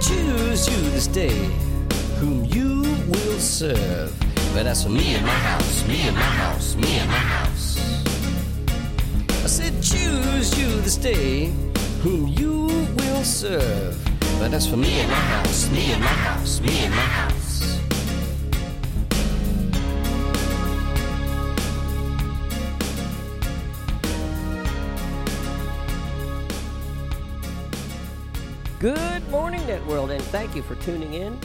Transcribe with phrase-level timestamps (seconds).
[0.00, 1.36] Choose you this day
[2.18, 4.12] whom you will serve.
[4.54, 7.78] But as for me and my house, me and my house, me and my house.
[9.44, 11.52] I said, choose you this day
[12.02, 13.96] whom you will serve.
[14.38, 17.39] But as for me and my house, me and my house, me and my house.
[28.80, 31.38] Good morning, Net World, and thank you for tuning in.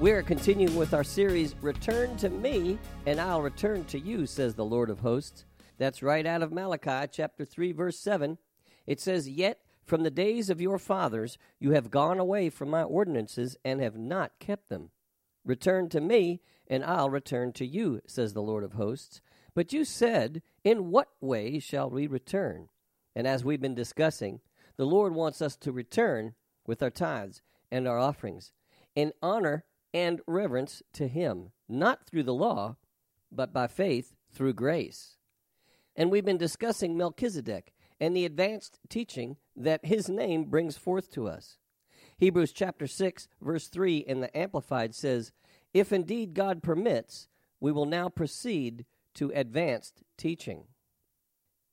[0.00, 4.64] We're continuing with our series, Return to Me, and I'll return to you, says the
[4.64, 5.44] Lord of hosts.
[5.78, 8.36] That's right out of Malachi chapter 3, verse 7.
[8.84, 12.82] It says, Yet from the days of your fathers you have gone away from my
[12.82, 14.90] ordinances and have not kept them.
[15.44, 19.20] Return to me, and I'll return to you, says the Lord of hosts.
[19.54, 22.70] But you said, In what way shall we return?
[23.14, 24.40] And as we've been discussing,
[24.76, 26.34] the Lord wants us to return
[26.66, 28.52] with our tithes and our offerings
[28.94, 32.76] in honor and reverence to Him, not through the law,
[33.30, 35.16] but by faith through grace.
[35.96, 41.28] And we've been discussing Melchizedek and the advanced teaching that his name brings forth to
[41.28, 41.58] us.
[42.18, 45.32] Hebrews chapter 6, verse 3 in the Amplified says,
[45.72, 47.28] If indeed God permits,
[47.60, 50.64] we will now proceed to advanced teaching.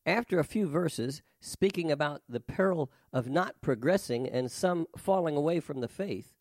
[0.09, 5.59] After a few verses speaking about the peril of not progressing and some falling away
[5.59, 6.33] from the faith,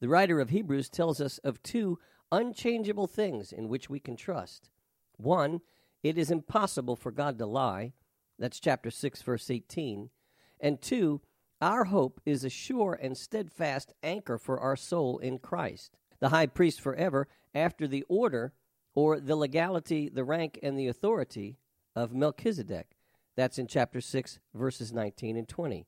[0.00, 2.00] the writer of Hebrews tells us of two
[2.32, 4.70] unchangeable things in which we can trust.
[5.16, 5.60] One,
[6.02, 7.92] it is impossible for God to lie.
[8.36, 10.10] That's chapter 6, verse 18.
[10.58, 11.20] And two,
[11.60, 16.46] our hope is a sure and steadfast anchor for our soul in Christ, the high
[16.46, 18.54] priest forever, after the order
[18.96, 21.58] or the legality, the rank, and the authority
[21.94, 22.96] of Melchizedek.
[23.36, 25.86] That's in chapter 6, verses 19 and 20.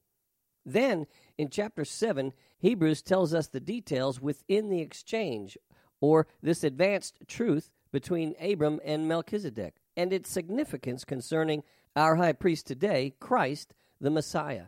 [0.64, 1.06] Then,
[1.38, 5.56] in chapter 7, Hebrews tells us the details within the exchange,
[6.00, 11.62] or this advanced truth between Abram and Melchizedek, and its significance concerning
[11.96, 14.66] our high priest today, Christ the Messiah.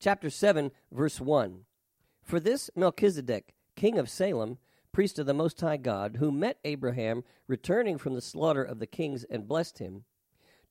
[0.00, 1.60] Chapter 7, verse 1
[2.22, 4.58] For this Melchizedek, king of Salem,
[4.92, 8.86] priest of the Most High God, who met Abraham returning from the slaughter of the
[8.86, 10.04] kings and blessed him,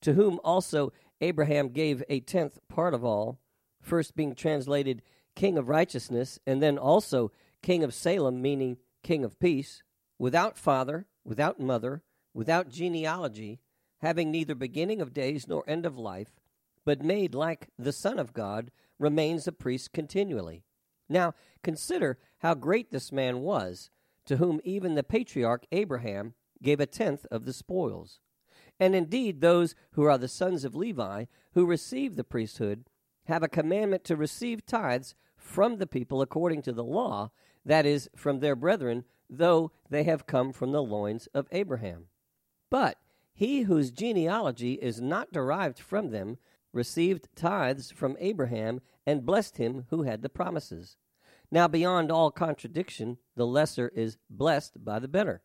[0.02, 3.38] to whom also Abraham gave a tenth part of all,
[3.80, 5.02] first being translated
[5.34, 7.32] King of Righteousness, and then also
[7.62, 9.82] King of Salem, meaning King of Peace,
[10.18, 12.02] without father, without mother,
[12.34, 13.60] without genealogy,
[13.98, 16.40] having neither beginning of days nor end of life,
[16.84, 20.64] but made like the Son of God, remains a priest continually.
[21.08, 23.90] Now, consider how great this man was,
[24.26, 28.20] to whom even the patriarch Abraham gave a tenth of the spoils.
[28.82, 32.86] And indeed, those who are the sons of Levi, who receive the priesthood,
[33.26, 37.30] have a commandment to receive tithes from the people according to the law,
[37.64, 42.06] that is, from their brethren, though they have come from the loins of Abraham.
[42.70, 42.98] But
[43.32, 46.38] he whose genealogy is not derived from them
[46.72, 50.96] received tithes from Abraham and blessed him who had the promises.
[51.52, 55.40] Now, beyond all contradiction, the lesser is blessed by the better.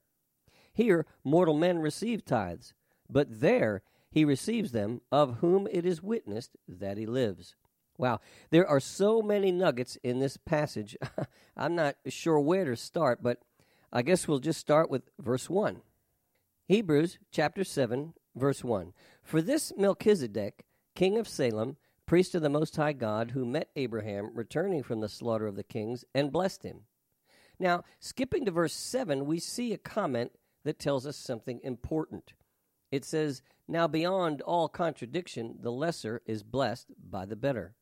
[0.74, 2.74] Here, mortal men receive tithes,
[3.10, 3.82] but there
[4.12, 7.56] he receives them, of whom it is witnessed that he lives.
[7.98, 8.20] Wow,
[8.52, 10.96] there are so many nuggets in this passage.
[11.58, 13.40] I'm not sure where to start, but
[13.92, 15.82] I guess we'll just start with verse 1.
[16.68, 18.94] Hebrews chapter 7, verse 1.
[19.24, 20.66] For this Melchizedek,
[20.96, 25.10] king of Salem, priest of the Most High God, who met Abraham returning from the
[25.10, 26.82] slaughter of the kings and blessed him.
[27.60, 30.32] Now, skipping to verse 7, we see a comment
[30.64, 32.34] that tells us something important.
[32.92, 37.76] It says, Now beyond all contradiction, the lesser is blessed by the better.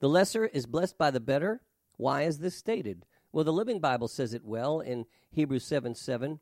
[0.00, 1.62] The lesser is blessed by the better.
[1.96, 3.06] Why is this stated?
[3.32, 6.40] Well, the Living Bible says it well in Hebrews 7 7.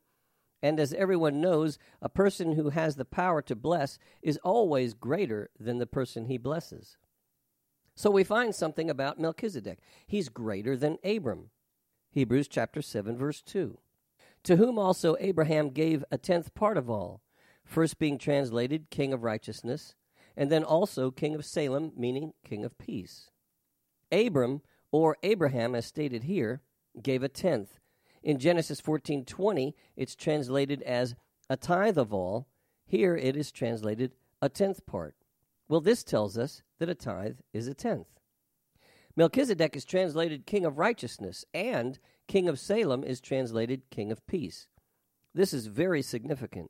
[0.61, 5.49] And as everyone knows, a person who has the power to bless is always greater
[5.59, 6.97] than the person he blesses.
[7.95, 9.79] So we find something about Melchizedek.
[10.07, 11.49] He's greater than Abram.
[12.11, 13.77] Hebrews chapter 7 verse 2.
[14.43, 17.21] To whom also Abraham gave a tenth part of all,
[17.73, 19.95] first being translated king of righteousness,
[20.37, 23.31] and then also king of Salem, meaning king of peace.
[24.11, 24.61] Abram,
[24.91, 26.61] or Abraham, as stated here,
[27.01, 27.79] gave a tenth.
[28.21, 31.15] In Genesis 14:20, it's translated as
[31.49, 32.47] a tithe of all.
[32.85, 35.15] Here it is translated a tenth part.
[35.67, 38.19] Well, this tells us that a tithe is a tenth.
[39.15, 41.97] Melchizedek is translated king of righteousness, and
[42.27, 44.67] king of Salem is translated king of peace.
[45.33, 46.69] This is very significant.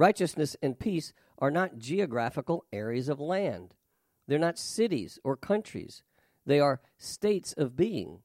[0.00, 3.74] Righteousness and peace are not geographical areas of land.
[4.26, 6.02] They're not cities or countries.
[6.46, 8.20] They are states of being.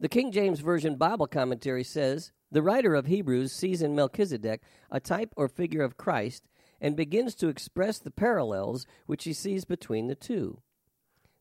[0.00, 4.98] The King James Version Bible commentary says the writer of Hebrews sees in Melchizedek a
[4.98, 6.48] type or figure of Christ
[6.80, 10.60] and begins to express the parallels which he sees between the two.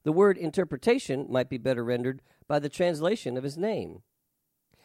[0.03, 4.03] The word interpretation might be better rendered by the translation of his name.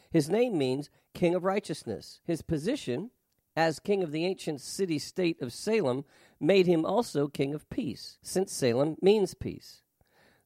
[0.09, 2.19] His name means King of Righteousness.
[2.23, 3.11] His position,
[3.55, 6.05] as king of the ancient city state of Salem,
[6.39, 9.81] made him also king of peace, since Salem means peace.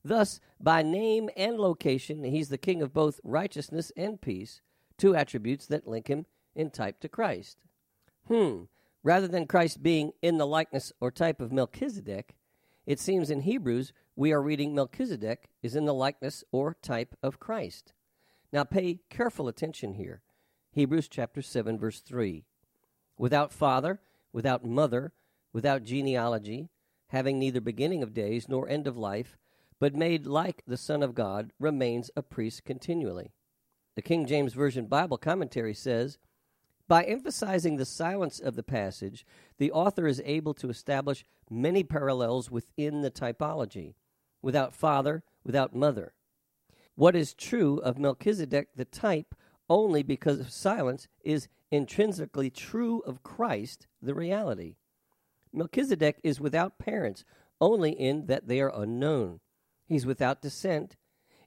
[0.03, 4.61] Thus, by name and location, he's the king of both righteousness and peace,
[4.97, 6.25] two attributes that link him
[6.55, 7.57] in type to Christ.
[8.27, 8.63] Hmm,
[9.03, 12.35] rather than Christ being in the likeness or type of Melchizedek,
[12.85, 17.39] it seems in Hebrews we are reading Melchizedek is in the likeness or type of
[17.39, 17.93] Christ.
[18.53, 20.21] Now pay careful attention here.
[20.71, 22.45] Hebrews chapter 7 verse 3.
[23.17, 24.00] Without father,
[24.33, 25.13] without mother,
[25.53, 26.69] without genealogy,
[27.07, 29.38] having neither beginning of days nor end of life,
[29.79, 33.31] but made like the Son of God, remains a priest continually.
[33.95, 36.17] The King James Version Bible commentary says,
[36.88, 39.25] by emphasizing the silence of the passage,
[39.57, 43.95] the author is able to establish many parallels within the typology.
[44.41, 46.13] Without father, without mother.
[46.94, 49.33] What is true of Melchizedek, the type,
[49.69, 54.75] only because silence, is intrinsically true of Christ, the reality.
[55.51, 57.23] Melchizedek is without parents,
[57.59, 59.39] only in that they are unknown.
[59.88, 60.97] He's without descent,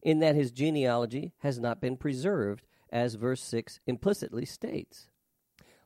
[0.03, 5.09] in that his genealogy has not been preserved, as verse 6 implicitly states.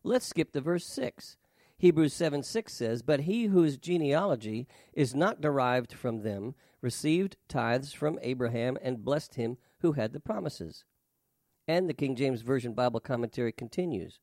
[0.04, 1.36] Let's skip to verse 6.
[1.78, 7.92] Hebrews 7 6 says, But he whose genealogy is not derived from them received tithes
[7.92, 10.84] from Abraham and blessed him who had the promises.
[11.68, 14.18] And the King James Version Bible commentary continues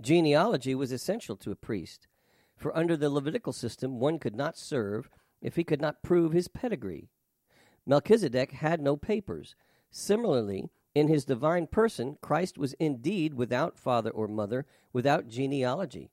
[0.00, 2.06] Genealogy was essential to a priest,
[2.56, 5.10] for under the Levitical system one could not serve
[5.40, 7.08] if he could not prove his pedigree.
[7.86, 9.54] Melchizedek had no papers.
[9.90, 16.10] Similarly, in his divine person, Christ was indeed without father or mother, without genealogy.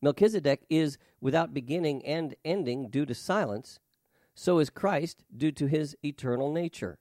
[0.00, 3.80] Melchizedek is without beginning and ending due to silence,
[4.34, 6.98] so is Christ due to his eternal nature.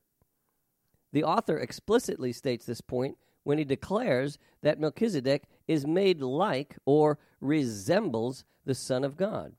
[1.18, 7.18] The author explicitly states this point when he declares that Melchizedek is made like or
[7.42, 9.56] resembles the Son of God.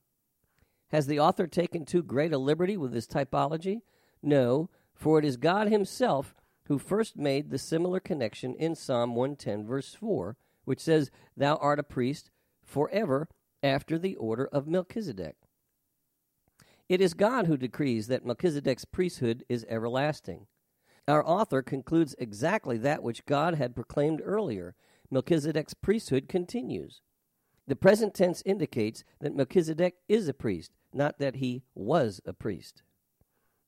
[0.93, 3.81] Has the author taken too great a liberty with his typology?
[4.23, 6.33] No, for it is God Himself
[6.67, 11.81] who first made the similar connection in Psalm 110, verse 4, which says, Thou art
[11.81, 12.31] a priest
[12.63, 13.27] forever
[13.65, 15.35] after the order of Melchizedek.
[16.89, 20.47] It is God who decrees that Melchizedek's priesthood is everlasting.
[21.09, 24.75] Our author concludes exactly that which God had proclaimed earlier.
[25.11, 27.01] Melchizedek's priesthood continues.
[27.67, 32.83] The present tense indicates that Melchizedek is a priest, not that he was a priest.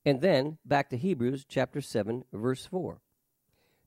[0.05, 3.01] And then back to Hebrews chapter 7 verse 4.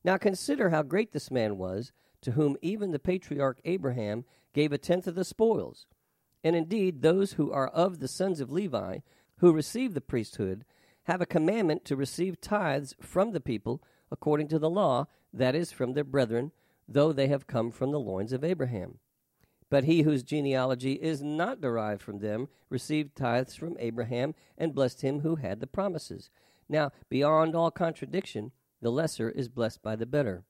[0.03, 4.77] Now consider how great this man was, to whom even the patriarch Abraham gave a
[4.77, 5.85] tenth of the spoils.
[6.43, 8.99] And indeed, those who are of the sons of Levi,
[9.37, 10.65] who receive the priesthood,
[11.05, 13.81] have a commandment to receive tithes from the people
[14.11, 16.51] according to the law, that is, from their brethren,
[16.87, 18.99] though they have come from the loins of Abraham.
[19.69, 25.01] But he whose genealogy is not derived from them received tithes from Abraham and blessed
[25.01, 26.29] him who had the promises.
[26.69, 30.43] Now, beyond all contradiction, the lesser is blessed by the better.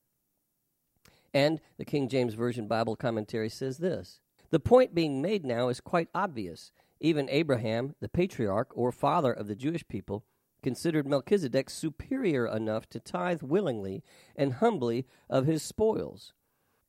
[1.34, 4.20] And the King James Version Bible commentary says this
[4.52, 6.72] The point being made now is quite obvious.
[7.02, 10.24] Even Abraham, the patriarch or father of the Jewish people,
[10.66, 14.04] considered Melchizedek superior enough to tithe willingly
[14.36, 16.34] and humbly of his spoils.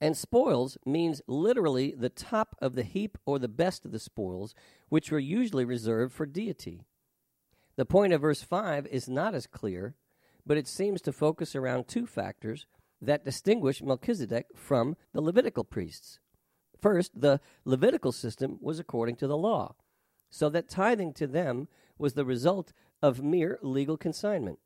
[0.01, 4.55] And spoils means literally the top of the heap or the best of the spoils,
[4.89, 6.87] which were usually reserved for deity.
[7.77, 9.95] The point of verse 5 is not as clear,
[10.47, 12.65] but it seems to focus around two factors
[13.03, 16.19] that distinguish Melchizedek from the Levitical priests.
[16.81, 19.75] First, the Levitical system was according to the law,
[20.31, 21.69] so that tithing to them
[21.99, 22.73] was the result
[23.03, 24.59] of mere legal consignment.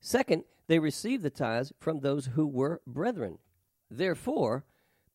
[0.00, 3.38] Second, they received the tithes from those who were brethren.
[3.90, 4.64] Therefore,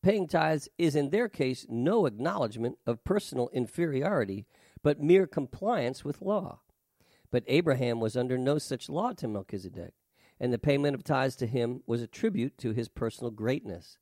[0.02, 4.46] paying tithes is in their case no acknowledgement of personal inferiority,
[4.82, 6.60] but mere compliance with law.
[7.30, 9.92] But Abraham was under no such law to Melchizedek,
[10.40, 13.98] and the payment of tithes to him was a tribute to his personal greatness.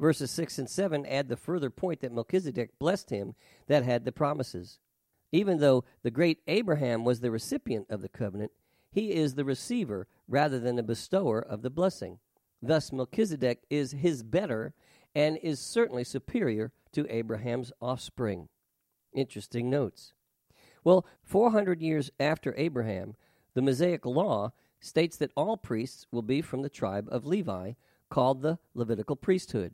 [0.00, 3.34] Verses 6 and 7 add the further point that Melchizedek blessed him
[3.68, 4.78] that had the promises.
[5.32, 8.52] Even though the great Abraham was the recipient of the covenant,
[8.90, 12.18] he is the receiver rather than the bestower of the blessing.
[12.60, 14.74] Thus, Melchizedek is his better
[15.14, 18.48] and is certainly superior to Abraham's offspring.
[19.14, 20.12] Interesting notes.
[20.84, 23.14] Well, 400 years after Abraham,
[23.54, 27.72] the Mosaic Law states that all priests will be from the tribe of Levi,
[28.10, 29.72] called the Levitical priesthood.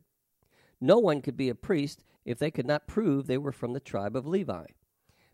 [0.81, 3.81] No one could be a priest if they could not prove they were from the
[3.81, 4.67] tribe of Levi.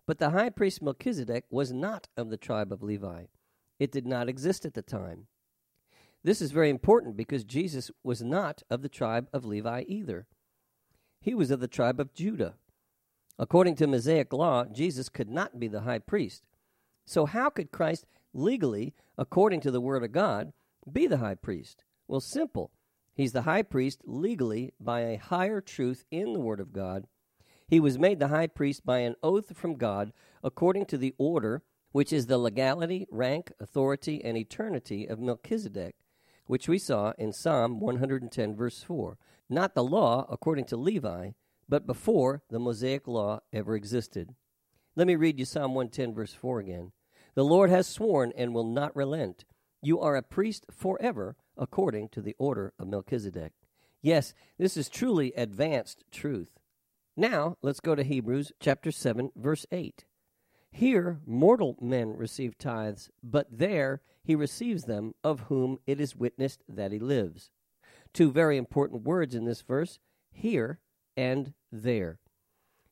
[0.07, 3.25] But the high priest Melchizedek was not of the tribe of Levi.
[3.79, 5.27] It did not exist at the time.
[6.23, 10.27] This is very important because Jesus was not of the tribe of Levi either.
[11.21, 12.55] He was of the tribe of Judah.
[13.39, 16.45] According to Mosaic law, Jesus could not be the high priest.
[17.07, 20.53] So, how could Christ legally, according to the Word of God,
[20.91, 21.85] be the high priest?
[22.07, 22.71] Well, simple.
[23.15, 27.07] He's the high priest legally by a higher truth in the Word of God.
[27.67, 31.63] He was made the high priest by an oath from God according to the order,
[31.93, 35.97] which is the legality, rank, authority, and eternity of Melchizedek,
[36.47, 39.17] which we saw in Psalm 110, verse 4.
[39.49, 41.31] Not the law according to Levi,
[41.69, 44.35] but before the Mosaic law ever existed.
[44.97, 46.93] Let me read you Psalm 110, verse 4 again.
[47.35, 49.45] The Lord has sworn and will not relent.
[49.83, 53.53] You are a priest forever, according to the order of Melchizedek.
[54.03, 56.59] Yes, this is truly advanced truth.
[57.17, 60.05] Now, let's go to Hebrews chapter 7, verse 8.
[60.73, 66.65] Here mortal men receive tithes, but there he receives them of whom it is witnessed
[66.69, 67.51] that he lives.
[68.13, 70.01] Two very important words in this verse
[70.33, 70.81] here
[71.17, 72.19] and there.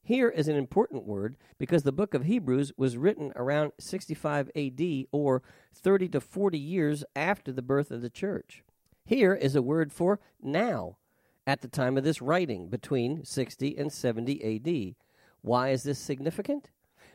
[0.05, 5.07] Here is an important word because the book of Hebrews was written around 65 AD
[5.11, 5.43] or
[5.75, 8.63] 30 to 40 years after the birth of the church.
[9.05, 10.99] Here is a word for now
[11.47, 14.95] at the time of this writing between 60 and 70 AD.
[15.41, 16.71] Why is this significant?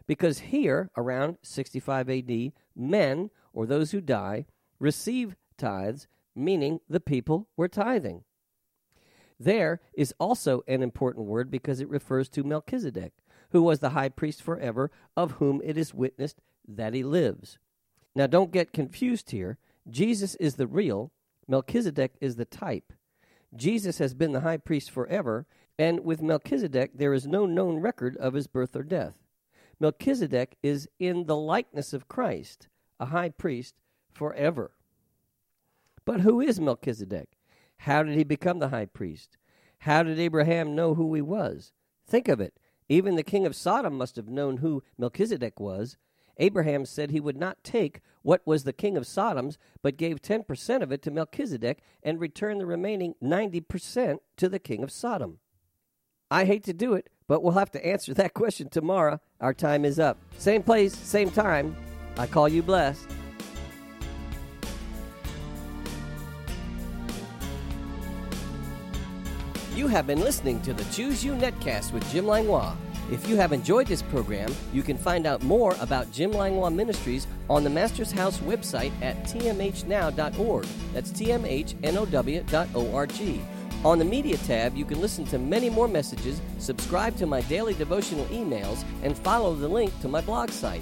[0.05, 4.45] Because here, around 65 AD, men, or those who die,
[4.79, 8.23] receive tithes, meaning the people were tithing.
[9.39, 13.13] There is also an important word because it refers to Melchizedek,
[13.51, 17.57] who was the high priest forever, of whom it is witnessed that he lives.
[18.15, 19.57] Now, don't get confused here.
[19.89, 21.11] Jesus is the real,
[21.47, 22.93] Melchizedek is the type.
[23.57, 25.45] Jesus has been the high priest forever,
[25.77, 29.15] and with Melchizedek there is no known record of his birth or death.
[29.79, 32.67] Melchizedek is in the likeness of Christ,
[32.99, 33.75] a high priest
[34.11, 34.71] forever.
[36.05, 37.29] But who is Melchizedek?
[37.77, 39.37] How did he become the high priest?
[39.79, 41.73] How did Abraham know who he was?
[42.07, 42.59] Think of it.
[42.89, 45.97] Even the king of Sodom must have known who Melchizedek was.
[46.37, 50.81] Abraham said he would not take what was the king of Sodom's, but gave 10%
[50.81, 55.39] of it to Melchizedek and returned the remaining 90% to the king of Sodom.
[56.29, 59.21] I hate to do it, but we'll have to answer that question tomorrow.
[59.39, 60.17] Our time is up.
[60.37, 61.75] Same place, same time.
[62.17, 63.07] I call you blessed.
[69.75, 72.75] You have been listening to the Choose You Netcast with Jim Langlois.
[73.09, 77.25] If you have enjoyed this program, you can find out more about Jim Langlois Ministries
[77.49, 80.65] on the Master's House website at tmhnow.org.
[80.93, 82.51] That's tmhnow.org.
[83.85, 87.75] On the Media tab, you can listen to many more messages, subscribe to my daily
[87.75, 90.81] devotional emails, and follow the link to my blog site.